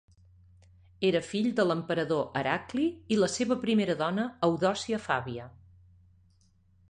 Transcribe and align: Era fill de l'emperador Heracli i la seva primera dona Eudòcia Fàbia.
Era 1.09 1.19
fill 1.31 1.49
de 1.59 1.65
l'emperador 1.71 2.39
Heracli 2.41 2.87
i 3.15 3.19
la 3.23 3.31
seva 3.35 3.59
primera 3.67 3.97
dona 4.01 4.27
Eudòcia 4.49 5.01
Fàbia. 5.07 5.45